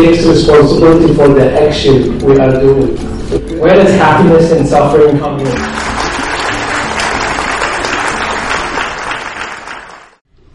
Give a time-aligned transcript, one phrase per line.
[0.00, 2.96] takes responsibility for the action we are doing?
[3.60, 5.46] Where does happiness and suffering come in?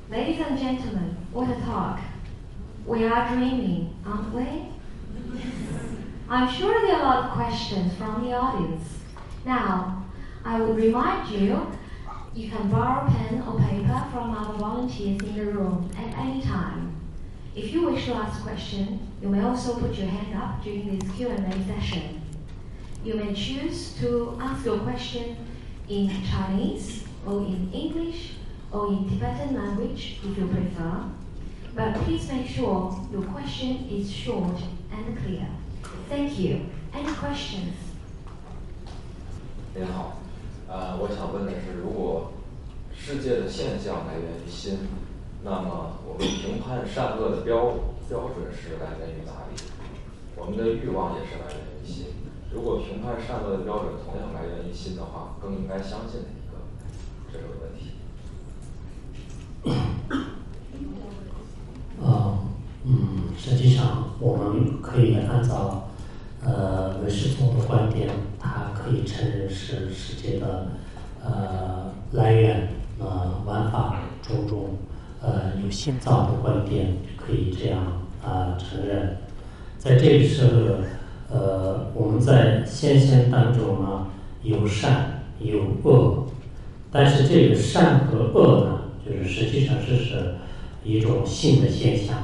[0.09, 1.99] Ladies and gentlemen, what a talk.
[2.87, 4.73] We are dreaming, aren't we?
[6.27, 8.87] I'm sure there are a lot of questions from the audience.
[9.45, 10.05] Now,
[10.43, 11.71] I would remind you,
[12.34, 16.84] you can borrow pen or paper from our volunteers in the room at any time.
[17.54, 20.98] If you wish to ask a question, you may also put your hand up during
[20.98, 22.20] this Q&A session.
[23.04, 25.36] You may choose to ask your question
[25.88, 28.34] in Chinese or in English
[28.70, 31.04] or in Tibetan language if you prefer.
[31.74, 34.60] But please make sure your question is short
[34.93, 35.46] and clear.
[36.09, 36.66] Thank you.
[36.93, 37.74] Any questions?
[39.74, 40.18] 您好，
[40.68, 42.32] 呃，我想问的是，如果
[42.93, 44.79] 世界的现象来源于心，
[45.46, 47.70] 那么我们评判善恶的标
[48.10, 49.62] 标准是来源于哪里？
[50.35, 52.07] 我们的欲望也是来源于心。
[52.52, 56.57] 如果评判善恶的标准同样来源于心的话，更应该相信哪一个？
[57.32, 57.91] 这个问题。
[62.02, 62.40] 呃，
[62.84, 65.90] 嗯，实际上我们可以按照
[66.44, 68.09] 呃唯识宗的观点，
[68.40, 70.69] 它可以承认是世界的
[71.24, 74.78] 呃来源呃玩法种种
[75.25, 79.18] 呃有心脏的观点可以这样啊承认。
[79.79, 80.51] 在这个时候，
[81.34, 84.07] 呃，我们在现象当中呢
[84.44, 86.25] 有善有恶，
[86.91, 90.35] 但是这个善和恶呢，就是实际上是是。
[90.88, 92.16] 一种性的现象，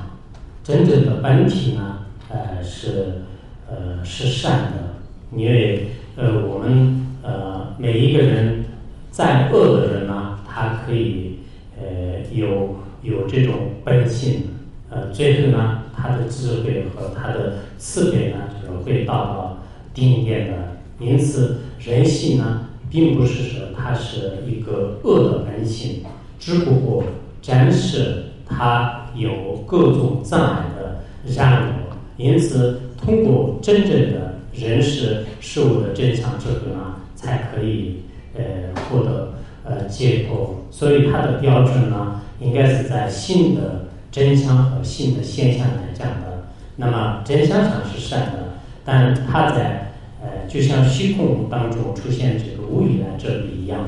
[0.63, 3.23] 真正的本体呢，呃是
[3.67, 4.97] 呃是善的，
[5.35, 8.65] 因为呃我们呃每一个人
[9.09, 11.39] 再恶的人呢，他可以
[11.75, 13.53] 呃有有这种
[13.83, 14.43] 本性，
[14.89, 19.57] 呃最后呢，他的智慧和他的慈悲呢，就是会到到
[19.93, 20.53] 顶点的。
[20.99, 26.03] 因此，人性呢，并不是说它是一个恶的本性，
[26.39, 27.03] 只不过
[27.41, 28.25] 展示。
[28.53, 38.01] 它有各种障碍的让我，因此通过真正的人事事物的真相之后呢，才可以
[38.35, 38.43] 呃
[38.89, 39.33] 获得
[39.63, 40.65] 呃解脱。
[40.69, 46.46] 所以它的标准呢，应该是在性的真相和性的现象来讲的。
[46.76, 49.92] 那么真相上是善的，但它在
[50.22, 53.80] 呃就像虚空当中出现这个无语来这里一样。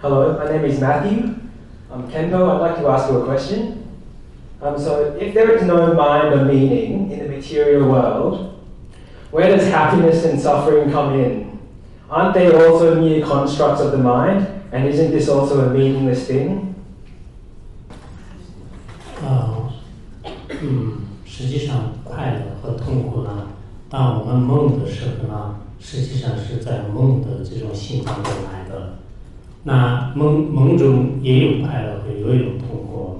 [0.00, 1.34] Hello, my name is Matthew.
[1.90, 3.84] Um, Kenpo, I'd like to ask you a question.
[4.60, 8.54] Um, so, if there is no mind or meaning in the material world,
[9.30, 11.58] where does happiness and suffering come in?
[12.10, 14.46] Aren't they also mere constructs of the mind?
[14.73, 16.73] And isn't this also a meaningless thing?
[19.23, 19.69] 呃，
[20.49, 23.49] 嗯，实际上快乐和痛苦呢，
[23.87, 28.95] 当我们梦的时候呢，实际上是在梦的这种性当中来的。
[29.61, 33.19] 那梦梦中也有快乐和也有痛苦。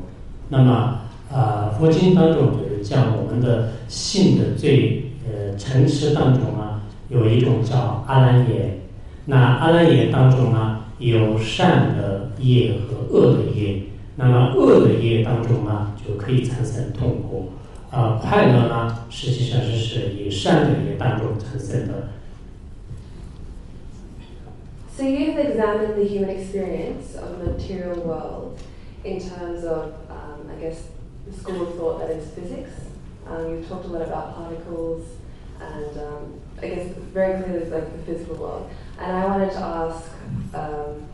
[0.50, 8.80] 那么，啊，佛经当中就是讲我们的性的最呃层次当中呢，有一种叫阿兰业。
[9.26, 13.83] 那阿兰业当中呢，有善的业和恶的业。
[14.17, 17.51] 那么恶的业当中呢，就可以产生痛苦。
[17.91, 22.09] 啊，快乐呢，实际上是是以善的业当中产生的。
[24.97, 28.59] So you've examined the human experience of the material world
[29.05, 30.79] in terms of, um, I guess,
[31.25, 32.73] the school of thought that is physics.
[33.25, 35.03] Um, you've talked a lot about particles
[35.72, 38.70] and um, I guess very clearly it's like the physical world.
[39.00, 40.10] And I wanted to ask,
[40.54, 41.08] um,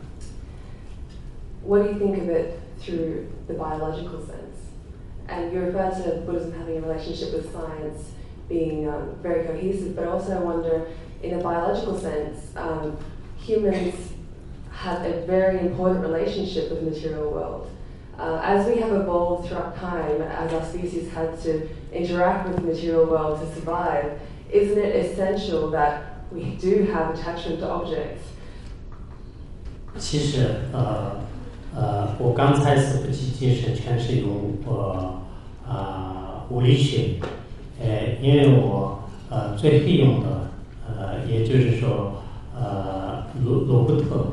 [1.62, 4.58] what do you think of it through the biological sense?
[5.28, 8.12] And you refer to Buddhism having a relationship with science
[8.48, 10.88] being um, very cohesive, but also I wonder,
[11.22, 12.98] in a biological sense, um,
[13.38, 14.12] humans
[14.72, 17.70] have a very important relationship with the material world.
[18.18, 22.62] Uh, as we have evolved throughout time, as our species had to interact with the
[22.62, 24.20] material world to survive,
[24.52, 28.22] isn't it essential that we do have attachment to objects?
[29.98, 31.16] 其实，呃，
[31.74, 35.20] 呃，我刚才是不计精神，全是用呃
[35.68, 37.16] 啊物理学，
[37.82, 40.28] 呃，因为我呃最会用的，
[40.86, 42.22] 呃，也就是说，
[42.54, 44.26] 呃，罗罗伯特，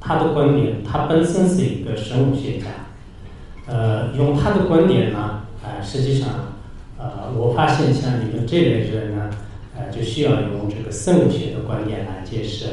[0.00, 2.66] 他的观点，他本身是一个生物学家，
[3.66, 6.28] 呃，用他的观点呢，呃，实际上，
[6.98, 9.28] 呃，我发现像你们这类人呢，
[9.90, 12.66] 就需要用这个生物学的观点来解释。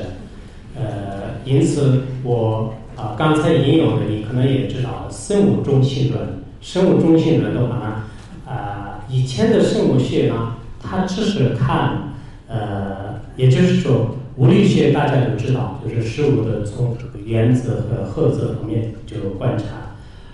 [0.76, 6.44] 呃，因此我啊刚才引用的，你可能也知道生物中心论。
[6.60, 8.04] 生物中心论的话呢，
[8.46, 12.14] 啊，以前的生物学呢，它只是看，
[12.48, 19.66] 呃，也就是说，物理学大家都知道，就是事物的从这个原子和核子方面就观察，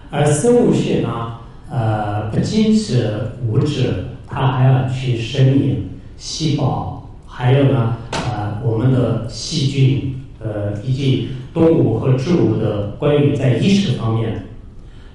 [0.09, 1.39] 而生物学呢，
[1.69, 5.89] 呃，不仅是物质，它还要去生命、
[6.23, 14.41] 细胞，还有呢，啊，我们的细菌，呃，以及动物和植物的关于在意识方面。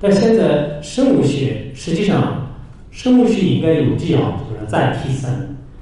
[0.02, 2.46] 但现在生物学实际上，
[2.90, 5.31] 生物学应该有这样就是再提升。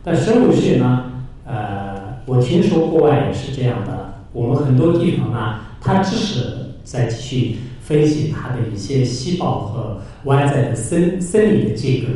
[0.05, 1.11] 但生物学呢，
[1.45, 4.15] 呃，我听说国外也是这样的。
[4.33, 6.45] 我们很多地方呢，它只是
[6.85, 12.07] 在继续分析它的一些细胞和外在的生生理的结构。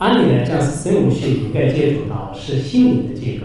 [0.00, 3.44] 按理来讲，生物学应该接触到是心理的结构，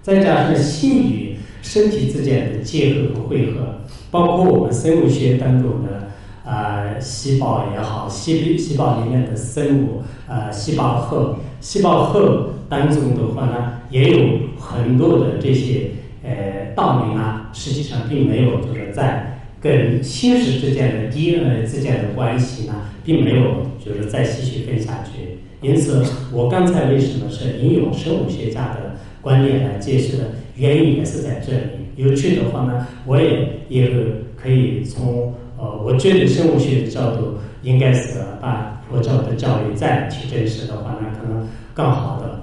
[0.00, 6.08] 再加上心与身体之间的结合和汇合，包括我们生物学当中的。
[6.42, 15.90] 呃，细胞也好，细细胞里面的生物，呃，细胞核，细胞核当中的话呢，也有很多的这些
[16.24, 22.74] 呃道理呢，实际上并没有就是在跟现实之间的 DNA 之间的关系呢，
[23.04, 25.38] 并没有就是再继续分下去。
[25.60, 26.02] 因此，
[26.32, 30.24] 我刚才为什么是引用生物学家的观点来解释的
[30.56, 31.60] 原因也是在这里。
[31.96, 33.90] 有趣的话呢，我也也
[34.36, 35.34] 可以从。
[35.62, 42.39] 呃，我觉得生物学的角度应该是把佛教的教育再去认识的话，呢可能更好的。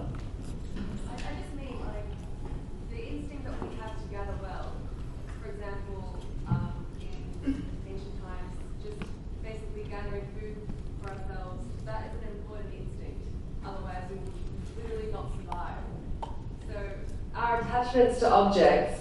[18.47, 19.01] objects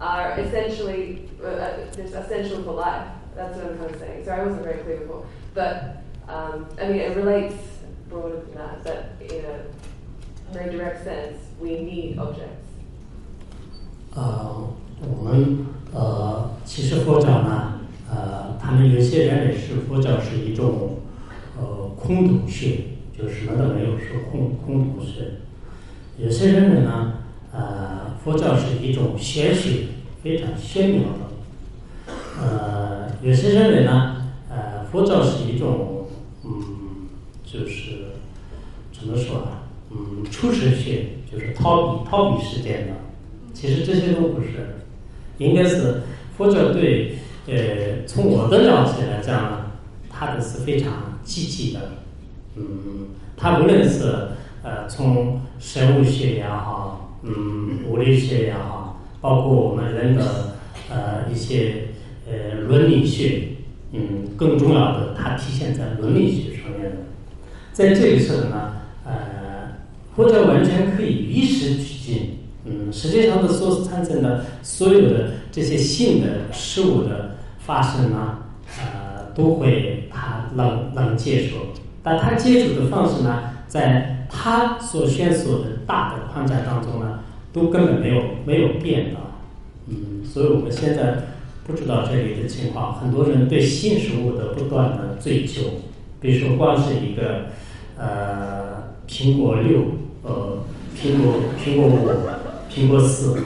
[0.00, 3.08] are essentially uh, essential for life.
[3.34, 4.24] That's what I'm kind of saying.
[4.24, 5.24] Sorry, I wasn't very clear before.
[5.54, 7.54] But, um, I mean, it relates
[8.08, 12.64] broader than that, that in a very direct sense, we need objects.
[14.14, 17.80] 呃，我们呃，其实佛教呢，
[18.10, 21.00] 呃，他们有些认为是佛教是一种
[21.60, 22.84] 呃空洞学，
[23.16, 25.34] 就什么都没有，是空空洞学。
[26.16, 27.18] 有些人认为呢，
[27.52, 27.91] 呃，
[28.23, 29.87] 佛教是一种玄学，
[30.23, 32.11] 非常玄妙的，
[32.41, 33.03] 呃。
[33.21, 34.17] 有些认为呢，
[34.49, 36.07] 呃，佛教是一种，
[36.43, 37.07] 嗯，
[37.41, 38.07] 就是
[38.91, 42.87] 怎么说啊，嗯，出世学，就是逃避逃避世界的。
[43.53, 44.81] 其实这些都不是，
[45.37, 46.01] 应该是
[46.37, 47.15] 佛教对，
[47.47, 49.71] 呃，从我的了解来讲呢，
[50.09, 50.91] 它的是非常
[51.23, 51.79] 积极的，
[52.57, 54.27] 嗯，它无论是
[54.63, 60.55] 呃从生物学也好，嗯，物理学也好，包括我们人的
[60.89, 61.87] 呃一些。
[62.25, 63.49] 呃，伦理学，
[63.91, 66.95] 嗯，更重要的，它体现在伦理学上面的。
[67.73, 69.13] 在这个时候呢，呃，
[70.15, 78.37] 佛教完全可以与时俱进，嗯，实际上的所产生的所有的这些新的事物的发生呢，
[78.79, 81.57] 呃，都会他能能接受，
[82.01, 87.19] 但他接触的方式呢，在他所选所的大的框架当中呢，
[87.51, 89.19] 都根本没有没有变的，
[89.87, 91.27] 嗯，所以我们现在。
[91.65, 95.61] 不知道这里的情况，很多人对新事物的不断的追求，
[96.19, 97.45] 比如说光是一个
[97.97, 99.79] 呃苹果六，
[100.23, 100.57] 呃
[100.93, 102.09] 苹果苹果五，
[102.69, 103.37] 苹果四，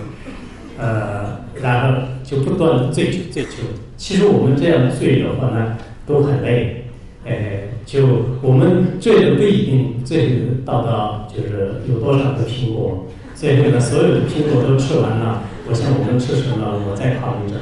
[0.79, 3.61] 呃然后就不断的追求追求。
[3.95, 5.77] 其实我们这样追的话呢，
[6.07, 6.86] 都很累，
[7.27, 8.05] 呃就
[8.41, 13.05] 我们追的不一定追到到就是有多少个苹果，
[13.35, 17.57] 最后呢所有的苹果都吃完了，我想我们吃什么，我再考虑着。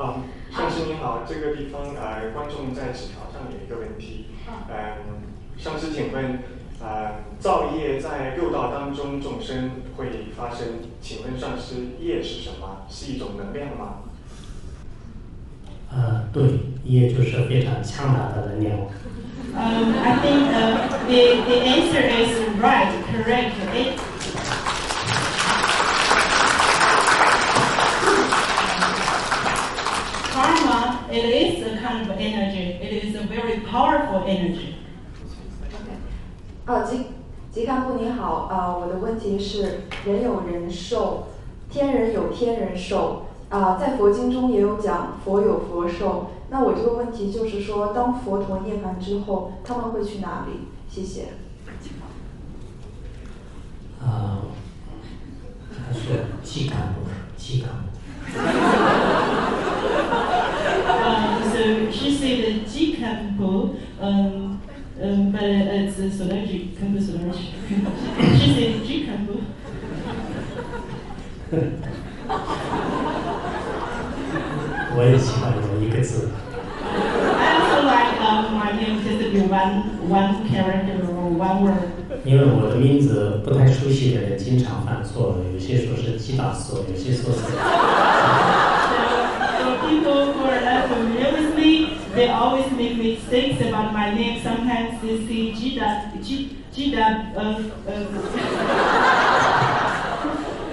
[0.00, 5.26] 啊，上师您好，这个地方呃，观众在纸条上有一个问题，嗯，
[5.58, 6.38] 上师请问，
[6.80, 12.86] 呃，造业在六道当中众生会发生，请问上师业是什么？
[12.88, 14.07] 是一种能量吗？
[15.98, 16.44] 呃，对，
[16.84, 18.78] 也就是非常强大的能量。
[19.52, 22.30] Um, I think uh, the the answer is
[22.62, 23.56] right, correct.
[23.74, 23.98] It
[31.10, 32.78] it is a kind of energy.
[32.80, 34.74] It is a very powerful energy.
[36.64, 37.06] 啊，吉
[37.50, 41.26] 吉干部你好，啊，我的问题是人有人寿，
[41.68, 46.30] 天人有天人寿，啊，在佛经中也有讲佛有佛寿。
[46.50, 50.68] 那我这个问题就是说，当佛陀涅槃之后，他们会去哪里？
[50.88, 51.28] 谢谢。
[56.42, 57.00] 基干部，
[57.36, 57.88] 基干部。
[60.88, 64.60] Um, so she said G Campo, um,
[65.00, 67.52] um, but it's a Solange, Campo Solange.
[68.36, 69.40] she said G Campo.
[74.96, 76.28] 我也喜欢有一个字，
[76.82, 79.72] I also like um, my name just to be one,
[80.08, 81.88] one character or one word.
[82.24, 87.48] 因为我的名字不太熟悉的人经常犯错，有些说是七大索，有些说是 So
[89.58, 94.40] for people who are not familiar with me, they always make mistakes about my name.
[94.40, 96.12] Sometimes they say Gida,
[96.72, 98.06] Gida, uh, uh,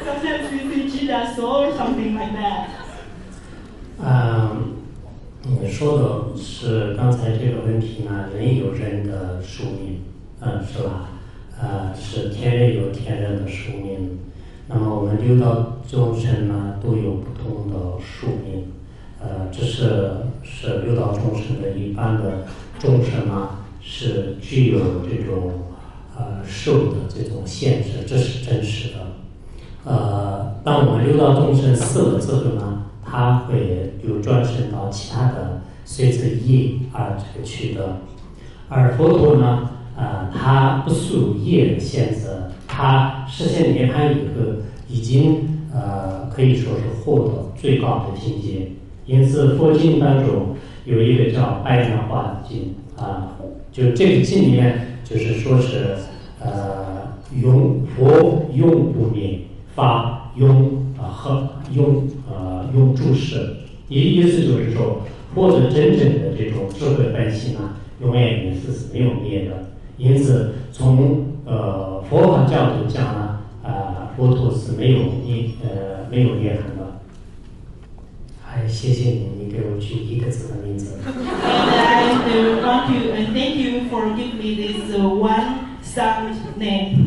[0.05, 2.69] sometimes they say Gida So or something like that.
[3.97, 4.75] 嗯，
[5.63, 10.03] 你说的是刚才这个问题呢，人有人的宿命，
[10.41, 11.09] 嗯，是吧？
[11.59, 14.19] 呃，是天人有天人的宿命。
[14.67, 18.71] 那么我们六道众生呢，都有不同的宿命。
[19.21, 20.11] 呃，这是
[20.43, 22.45] 是六道众生的一般的
[22.79, 23.49] 众生呢，
[23.81, 24.79] 是具有
[25.09, 25.51] 这种
[26.17, 28.95] 呃受的这种限制，这是真实的。
[29.83, 37.97] 呃，当我们六道众生死了之后呢，他会有转生到其他的随着业而这个去的。
[38.67, 42.27] 而佛陀呢，呃，他不受业的限制，
[42.75, 44.51] 他实现涅槃以后，
[44.89, 48.67] 已经呃可以说是获得最高的境界。
[49.05, 53.37] 因此，佛经当中有一个叫《白莲花经》啊，
[53.71, 55.95] 就这个经里面就是说是
[56.43, 59.39] 呃永佛永不灭，
[59.73, 63.55] 法永啊和永呃永注释，
[63.87, 65.01] 意意思就是说，
[65.33, 69.51] 佛的真正的这种智慧本性啊，永远也是没有灭的。
[69.97, 77.00] 因此，从呃佛法角度讲呢，啊、佛陀是没有涅呃没有涅槃的。
[78.42, 80.98] 还谢谢你，你给我取一个字的名字。
[81.04, 81.10] And
[81.44, 87.06] I uh, want to uh, thank you for giving me this uh, one sound name.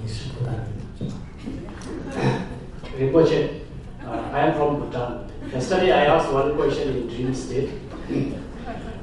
[0.00, 0.60] 你是不丹的，
[0.98, 1.12] 是吧？
[2.98, 3.48] Rinpoche,
[4.06, 5.26] uh, I am from Bhutan.
[5.52, 7.70] Yesterday I asked one question in dream state.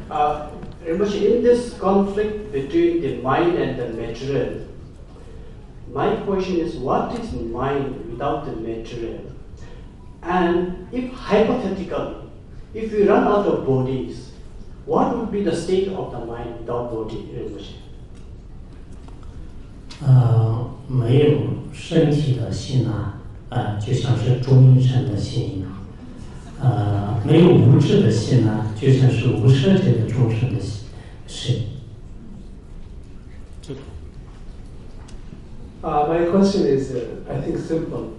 [0.09, 0.47] Uh,
[0.85, 4.61] Rinpoche, in this conflict between the mind and the material,
[5.93, 9.21] my question is what is mind without the material?
[10.21, 12.29] And if hypothetical,
[12.73, 14.31] if we run out of bodies,
[14.85, 17.73] what would be the state of the mind without body, Rinpoche?
[20.05, 21.37] 呃，没有
[21.73, 23.19] 身体的心啊，
[23.49, 25.69] 呃，就像是众生的心一样。
[26.61, 30.83] 呃，没有无智的心呢， ，uh, 就像是无色界的众生的心。
[31.27, 31.67] 心。
[35.83, 38.17] Uh, my question is, uh, I think, simple,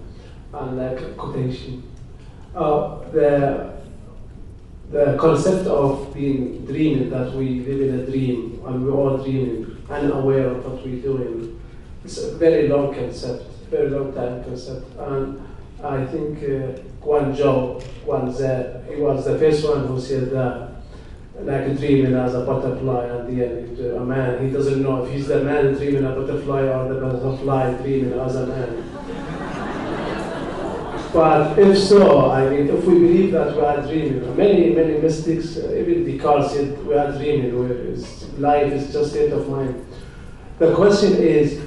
[0.53, 1.83] unlike a quotation.
[2.55, 3.73] Uh, the,
[4.91, 9.77] the concept of being dreaming, that we live in a dream, and we're all dreaming,
[9.89, 11.61] unaware of what we're doing,
[12.03, 14.85] it's a very long concept, very long time concept.
[14.97, 15.41] And
[15.83, 20.70] I think uh, Guan Zhou, Guan Ze, he was the first one who said that
[21.42, 23.78] like dreaming as a butterfly at the end.
[23.78, 27.74] A man, he doesn't know if he's the man dreaming a butterfly or the butterfly
[27.82, 28.90] dreaming as a man.
[31.12, 35.56] But if so, I mean, if we believe that we are dreaming, many, many mystics,
[35.56, 37.54] uh, even Descartes said we are dreaming,
[38.40, 39.86] life is just state of mind.
[40.58, 41.60] The question is,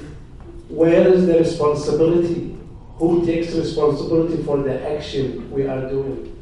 [0.67, 2.57] where is the responsibility?
[2.98, 6.36] Who takes responsibility for the action we are doing?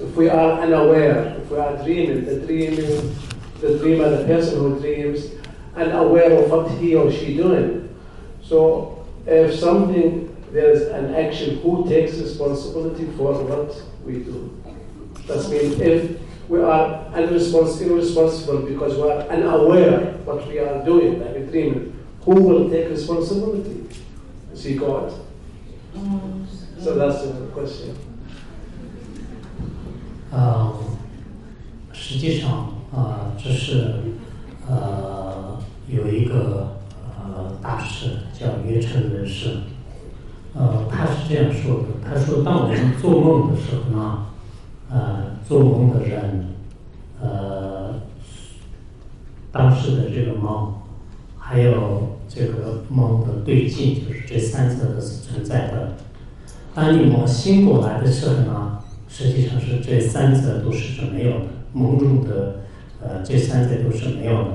[0.00, 3.16] If we are unaware, if we are dreaming, the dreaming,
[3.60, 5.30] the dreamer, the person who dreams,
[5.76, 7.96] unaware of what he or she doing.
[8.42, 14.62] So if something, there is an action, who takes responsibility for what we do?
[15.26, 21.20] That means if we are unrespons- irresponsible because we are unaware what we are doing,
[21.20, 23.86] like a dreaming, who will take responsibility?
[24.54, 25.10] See God.
[26.78, 27.94] So that's the question.
[30.30, 30.72] 呃，
[31.92, 33.94] 实际上，呃，这是
[34.68, 36.78] 呃有一个
[37.22, 39.58] 呃大师叫约成人士，
[40.54, 44.26] 呃，他是这样说的，他说，当我们做梦的时候呢，
[44.90, 46.54] 呃，做梦的人，
[47.20, 47.94] 呃，
[49.52, 50.74] 当时的这个梦，
[51.38, 55.92] 还有这个梦的对境，就是这三者都是存在的。
[56.74, 62.56] 当你梦醒过来的时候呢，实际上是这三者都是是没有的，梦中的
[63.00, 64.48] 呃这三者都是没有的。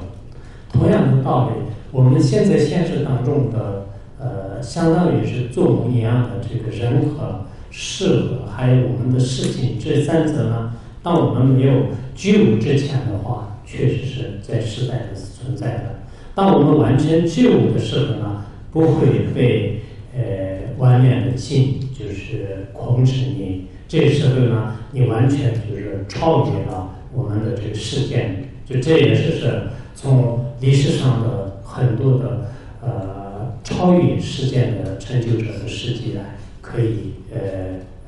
[0.71, 1.55] 同样的道理，
[1.91, 3.85] 我们现在现实当中的
[4.19, 15.98] 呃，相当于是做梦一样的这个人和事和还有我们的事情这三者呢，当我们没有具有之前的话，确实是在时代的存在的。
[16.39, 19.81] 当我们完全具有的时候呢，不会被
[20.15, 23.67] 呃外面的境就是控制你。
[23.89, 28.51] 这时候呢，你完全就是超越了我们的这个事件。
[28.65, 37.39] 就这也是是从历史上的很多的呃超越事件的成就者的事迹来可以呃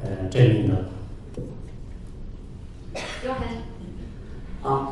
[0.06, 0.76] 呃证明的。
[2.94, 3.60] Go ahead.
[4.64, 4.91] Um,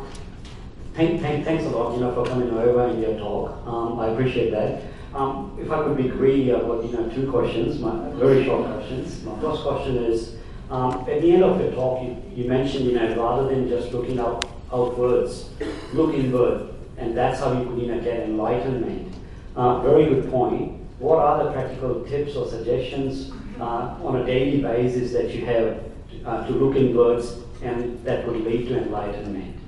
[1.00, 3.66] thank, thank, thanks a lot, know, for coming over in your talk.
[3.66, 4.82] Um, I appreciate that.
[5.16, 8.66] Um, if I could be greedy, I've got, you know, two questions, my, very short
[8.66, 9.24] questions.
[9.24, 10.36] My first question is,
[10.70, 13.94] um, at the end of your talk, you, you mentioned, you know, rather than just
[13.94, 15.50] looking out, outwards,
[15.94, 19.16] look inward, and that's how you could, you know, get enlightenment.
[19.56, 20.82] Uh, very good point.
[21.00, 25.82] What are the practical tips or suggestions uh, on a daily basis that you have
[26.26, 29.59] uh, to look inwards and that would lead to enlightenment?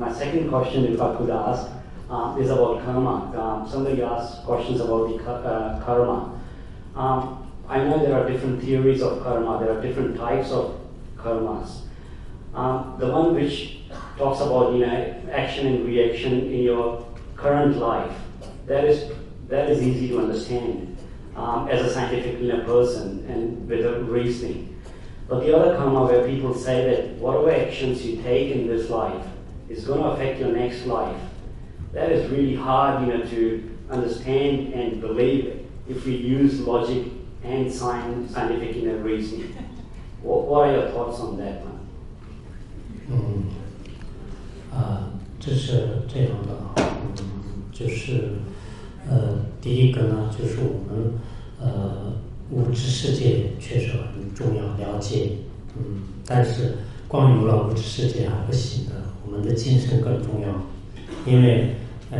[0.00, 1.68] My second question, if I could ask,
[2.08, 3.16] uh, is about karma.
[3.38, 6.40] Um, somebody asked questions about the uh, karma.
[6.96, 10.80] Um, I know there are different theories of karma, there are different types of
[11.18, 11.82] karmas.
[12.54, 13.80] Um, the one which
[14.16, 18.16] talks about you know, action and reaction in your current life,
[18.64, 19.12] that is,
[19.48, 20.96] that is easy to understand
[21.36, 24.80] um, as a scientific person and with a reasoning.
[25.28, 29.26] But the other karma where people say that whatever actions you take in this life
[29.69, 31.19] is going to affect your next life,
[31.93, 37.03] that is really hard you know, to understand and believe if we use logic
[37.43, 39.55] and science, scientific you know, reasoning.
[40.21, 41.79] What, what are your thoughts on that one?
[43.07, 43.43] 嗯，
[44.73, 48.31] 啊，这是这样的，嗯，就是，
[49.07, 51.13] 呃，第一个呢，就是我们，
[51.59, 52.13] 呃，
[52.49, 55.33] 物质世界确实很重要，了解，
[55.77, 58.95] 嗯，但是光有了物质世界还不行的，
[59.30, 61.74] 我们的精神更重要，因为，
[62.10, 62.18] 呃，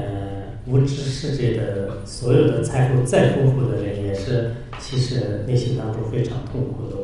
[0.67, 6.97] 物质世界的所有的财富再丰富的人，也是其实内心当中非常痛苦的。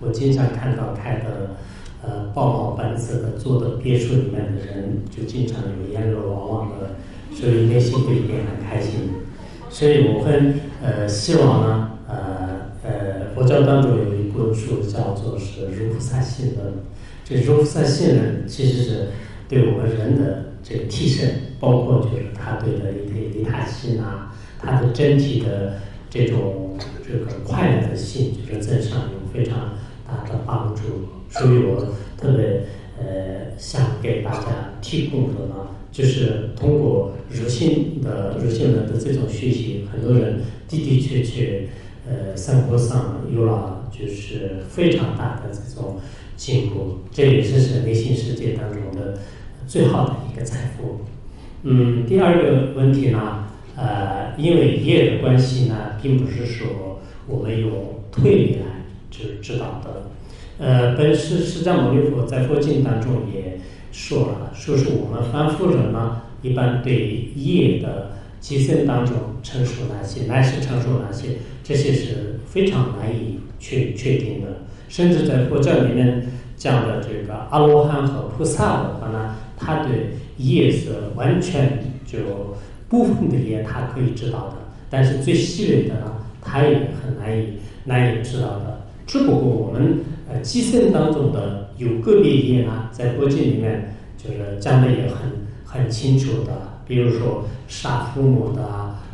[0.00, 1.56] 我经常看到开的。
[2.06, 6.90] 呃，豹毛本色的坐的别墅里面的人，就经常有烟肉往往的，
[7.34, 9.08] 所以内心会变很开心。
[9.70, 10.38] 所以我会
[10.82, 12.16] 呃希望呢，呃
[12.82, 16.66] 呃，佛教当中有一部书叫做是《如菩萨信论》，
[17.24, 19.06] 这《如菩萨信论》其实是
[19.48, 21.28] 对我们人的这个提升，
[21.60, 25.74] 包括就是他对的一些利他心啊，他的整体的
[26.08, 26.76] 这种
[27.06, 29.74] 这个快乐的心，就是增上有非常
[30.06, 30.82] 大的帮助。
[31.28, 32.62] 所以我特别
[32.98, 35.54] 呃想给大家提供的呢，
[35.90, 41.68] 就是通过柔性的柔性人的这种学习，很多人的的确确
[42.08, 45.96] 呃生活上有了就是非常大的这种
[46.36, 49.18] 进步，这也是是内心世界当中的
[49.66, 51.00] 最好的一个财富。
[51.62, 57.70] 嗯，第二个问题呢，呃，因为业的关系呢，并不是说我们用
[58.12, 58.66] 推理来
[59.10, 60.10] 知知道的。
[60.58, 63.58] 呃，本师释迦牟尼佛在佛经当中也
[63.90, 71.28] 说了，说是我们凡夫人呢，一般对业的计算当中成熟哪些，乃是陈述哪些，
[71.64, 74.48] 这些是非常难以确确定的。
[74.88, 82.18] 甚至在佛教里面讲的这个阿罗汉和菩萨的话呢，他对业是完全就
[82.88, 84.54] 部分的业他可以知道的，
[84.88, 88.80] 但是最细微的呢，他也很难以难以知道的。
[89.06, 90.00] 只不过我们。
[90.26, 95.30] 呃，计算当中的有个别业呢，在佛经里面就是讲的也很
[95.66, 96.52] 很清楚的，
[96.88, 98.62] 比如说杀父母的，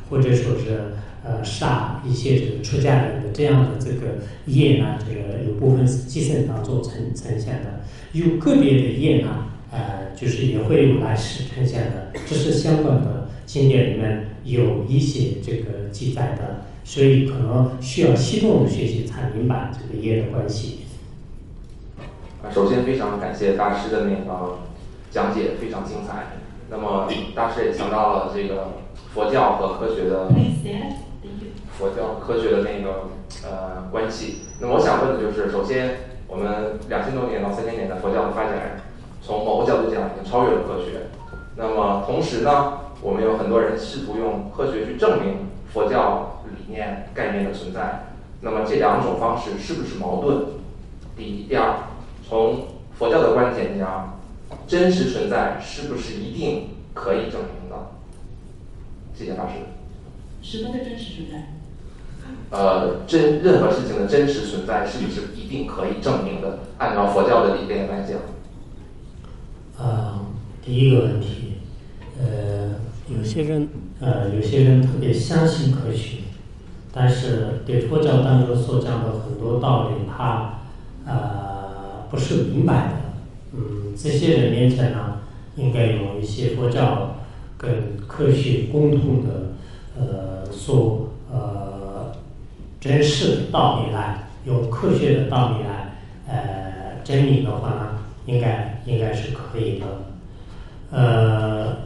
[0.08, 7.80] 或者说是呃杀一些这个出家人的这样的这个业呢，这个有部分是计算当中呈呈现的，
[8.12, 20.80] 有个别的业呢，呃，就是也会有来世呈现的，这是相关的经典里面有一些这个记载的，所以可能需要系统的学习才明白这个业的关系。
[22.52, 24.58] 首先，非常感谢大师的那个
[25.10, 26.38] 讲解，非常精彩。
[26.70, 28.72] 那么，大师也强调了这个
[29.12, 30.30] 佛教和科学的
[31.80, 33.08] 佛教科学的那个
[33.42, 34.42] 呃关系。
[34.60, 35.96] 那么，我想问的就是，首先，
[36.28, 38.82] 我们两千多年到三千年的佛教的发展，
[39.22, 41.08] 从某个角度讲，已经超越了科学。
[41.56, 48.04] 那么，同时呢，我们有很多人试图用科学去证明佛教理念概念的存在。
[48.42, 50.44] 那么，这两种方式是不是矛盾？
[51.16, 51.74] 第一，第二。
[52.28, 54.20] 从佛教的观点讲，
[54.66, 57.76] 真实存在是不是一定可以证明的？
[59.14, 59.54] 谢谢老师。
[60.42, 61.59] 什么的真实存在？
[62.50, 66.58] 呃，真任何事情的真实存在是不是一定可以证明的？
[66.78, 68.18] 按照佛教的理念来讲。
[69.78, 70.18] 呃，
[70.64, 71.58] 第一个问题，
[72.18, 72.74] 呃，
[73.08, 73.68] 有些人
[74.00, 76.18] 呃，有些人特别相信科学，
[76.92, 80.60] 但是对佛教当中所讲的很多道理，他
[81.06, 82.94] 呃不是明白的。
[83.54, 85.20] 嗯，这些人面前呢，
[85.56, 87.16] 应该有一些佛教
[87.56, 89.52] 跟科学共同的
[89.96, 91.09] 呃所
[92.80, 95.94] 真实的道理来，用科学的道理来
[96.26, 98.68] 呃证明的话呢，应该。
[98.86, 99.86] 应该是可以的，
[100.90, 101.76] 呃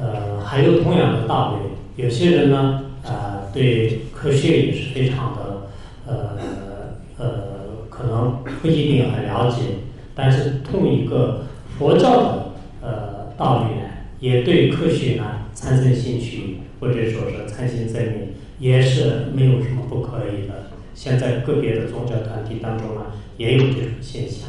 [0.00, 5.68] 呃，还有同样的道理，有些人呢，啊，对科学也是非常的，
[6.06, 6.30] 呃
[7.18, 7.28] 呃，
[7.90, 9.60] 可能不一定很了解，
[10.14, 11.44] 但是同一个
[11.78, 13.86] 佛教的呃道理呢，
[14.18, 20.54] 也对科学呢产生兴趣，或者说是产生证明，也是没有什么不可以的。
[20.94, 23.02] 现在个别的宗教团体当中呢，
[23.36, 24.48] 也有这种现象。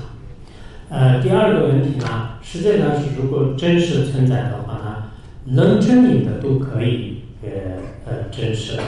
[0.90, 5.12] 呃，第二个问题呢，实际上是如果真实存在的话呢，
[5.46, 7.50] 能证明的都可以呃
[8.08, 8.80] 呃真实，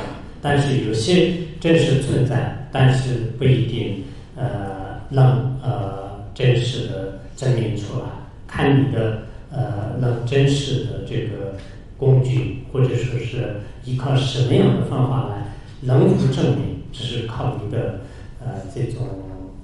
[0.41, 4.03] 但是有些真实存在，但是不一定
[4.35, 8.05] 呃能呃真实的证明出来，
[8.47, 9.19] 看你的
[9.51, 11.53] 呃能真实的这个
[12.01, 18.01] 工具，或者说是依靠什么样的方法来能否证明，只是靠你的
[18.41, 19.07] 呃这种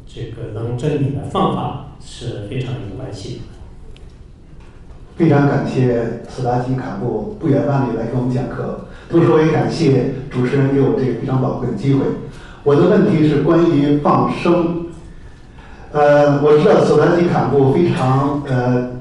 [0.06, 1.84] 这个能证明的方法。
[2.00, 3.40] 是非常有关系的。
[5.18, 12.06] 非常感谢斯达金卡布不远万里来给我们讲课，同时我也感谢主持人给我这个非常宝贵的机会。
[12.64, 14.86] 我的问题是关于放生。
[15.92, 18.92] 呃，我知道索拉吉卡布非常呃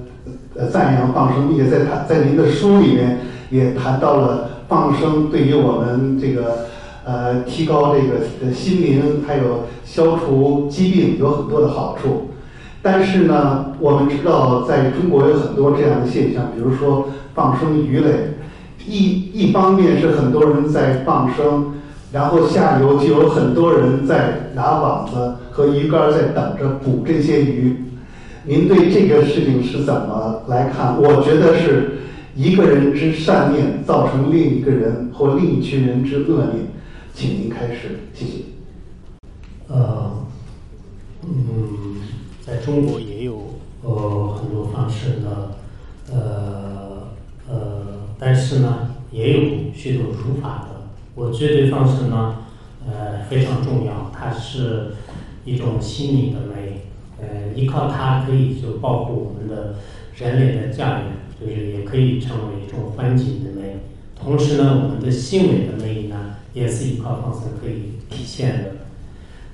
[0.58, 3.18] 呃赞扬放生，并且在他在您的书里面
[3.50, 6.66] 也谈到了放生对于我们这个
[7.04, 12.30] 呃提高这个心灵还有消除疾病有很多的好处。
[12.82, 18.34] 但是呢，我们知道在中国有很多这样的现象，比如说放生鱼类，
[18.86, 21.72] 一一方面是很多人在放生，
[22.12, 27.85] 然后下游就有很多人在拿网子和鱼竿在等着捕这些鱼。
[28.46, 31.00] 您对这个事情是怎么来看？
[31.02, 31.98] 我觉得是
[32.36, 36.66] 一个人之善念造成另一个人或另一群人之恶念。
[37.12, 38.32] 请您开始，谢谢。
[39.68, 40.24] 呃，
[41.22, 41.96] 嗯。
[42.46, 45.56] 在中国也有呃很多方式的，
[46.12, 47.08] 呃
[47.48, 47.82] 呃，
[48.20, 49.40] 但是呢，也有
[49.74, 50.86] 许多如法的。
[51.16, 52.36] 我觉得方式呢，
[52.86, 54.92] 呃非常重要，它是
[55.44, 56.86] 一种心理的美，
[57.20, 59.76] 呃，依靠它可以就保护我们的
[60.16, 61.06] 人类的家园，
[61.40, 63.76] 就是也可以成为一种环境的美。
[64.14, 68.70] 同时呢，我们的行为的魅力呢，也是依靠放生可以体现的。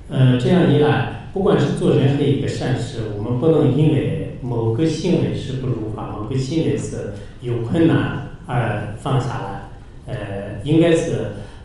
[0.08, 1.18] 呃，这样一来。
[1.32, 9.62] 不管是做任何一个善事，我们不能因为某个行为是不如法，某个行为是有困难而放下来。
[10.06, 11.12] 呃，应该是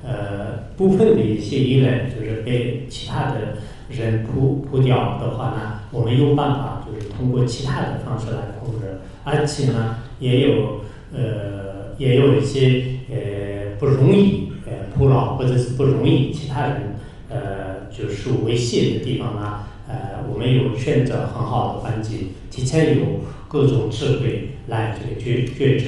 [0.06, 3.58] 呃部分的一些依赖，就是被其他的
[3.90, 10.82] 人扑扑掉的话呢，我们有办法就是通过其他的方式来控制，而且呢，也有
[11.14, 16.96] 呃也有一些呃不容易呃扑扰或者是不容易其他人
[17.30, 17.78] 呃。
[17.90, 23.06] 就是危险的地方呢，呃，我们有选择很好的环境，提前有
[23.48, 25.86] 各种智慧来这个决决策。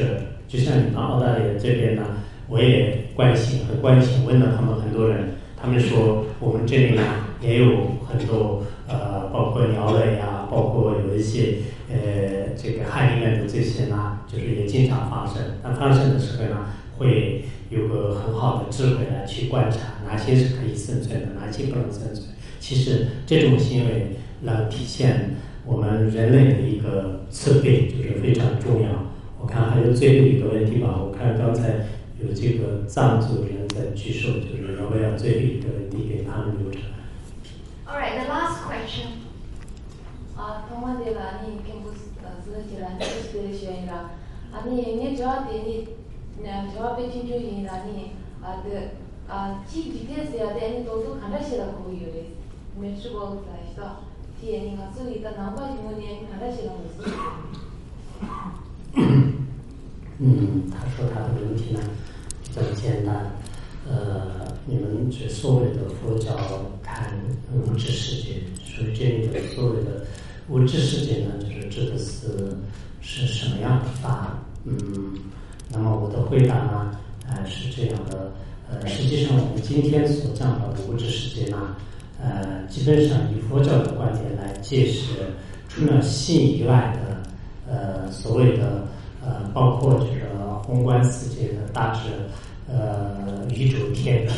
[0.48, 2.02] 就像你们澳大利亚这边呢，
[2.48, 7.04] 我也关心，很关心，问了他们很多人，他们说我们这里呢
[7.42, 11.58] 也有很多呃，包括鸟类呀，包括有一些
[11.90, 15.42] 呃，这个海里面的这些呢，就是也经常发生。
[15.64, 19.78] 但发生的时候呢，会有个很好的智慧来去观察。
[20.06, 22.30] 哪些是可以生存的，哪些不能生存？
[22.60, 28.90] 其实这种行为来体现我们人类的一个慈悲，就是非常重要。
[29.40, 31.86] 我看还有最后一个问题吧，我看刚才
[32.20, 36.80] 有这个藏族人在举手，就是要不要最后一个问题给他们留着
[37.89, 39.25] ？All right, the last question.
[40.37, 42.11] 아, 동안대가 아니 캠퍼스
[42.45, 44.11] 스너지라 스피리시아이라
[44.53, 45.97] 아니 네 저한테 니
[46.75, 48.91] 저와 배진주이라니 아그
[49.29, 52.27] 아, 지 디테일스야 되는 도도 간다시라고 이유래.
[52.77, 54.01] 메트로볼 사이서
[54.41, 57.03] 뒤에 니가 쓰이다 나와 주문이 간다시라고 있어.
[60.21, 61.81] 嗯，他说他的问题呢
[62.43, 63.33] 比较简单，
[63.89, 66.32] 呃， 你们这所谓的佛教
[66.84, 67.12] 看
[67.52, 70.06] 物质世界，所以这里的所谓的
[70.50, 72.56] 物质世界呢，就是指的是
[73.02, 74.38] 是什么样的法？
[74.66, 74.78] 嗯，
[75.72, 76.92] 那么我的回答呢，
[77.28, 78.32] 呃，是这样的。
[78.72, 81.76] 呃，实际上我们今天所讲的物质世界呢，
[82.22, 85.16] 呃，基本上以佛教的观点来解释，
[85.68, 87.24] 除了性以外的，
[87.68, 88.88] 呃，所谓的
[89.26, 90.30] 呃，包括就是
[90.64, 92.12] 宏观世界的大致，
[92.72, 94.34] 呃，宇宙天体，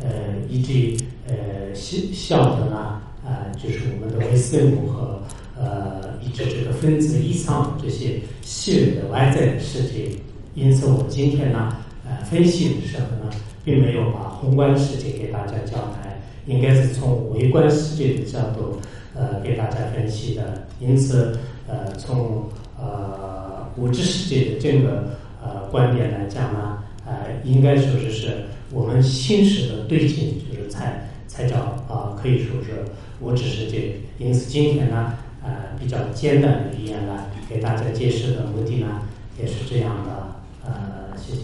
[0.00, 0.08] 呃，
[0.48, 1.34] 以及呃
[1.74, 5.20] 小小的呢，啊，就是我们的微生物和
[5.58, 10.10] 呃，以及这个分子以上这些细微的外在的世界。
[10.54, 13.30] 因此，我们今天呢，呃，分析的时候呢，
[13.64, 18.78] 并没有把宏观世界给大家讲来，应该是从微观世界的角度，
[19.14, 20.66] 呃，给大家分析的。
[20.78, 22.44] 因此，呃，从
[22.78, 25.08] 呃物质世界的这个
[25.42, 26.82] 呃观点来讲呢，
[27.44, 31.56] 应该说是是我们心识的对境，就是才才叫
[31.88, 32.84] 啊，可以说是
[33.20, 34.00] 我只是这。
[34.18, 39.02] 因此，今天呢，呃，比较简单的语言呢给大家解释的目的呢，
[39.38, 40.36] 也是这样的。
[40.64, 41.40] 呃，谢谢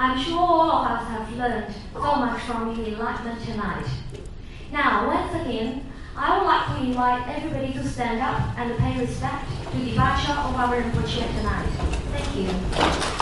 [0.00, 3.84] I'm sure all of us have learned so much from the enlightenment tonight.
[4.70, 9.50] Now, once again, I would like to invite everybody to stand up and pay respect
[9.72, 11.66] to the Bacha of our Rinpoche tonight.
[12.12, 13.17] Thank you.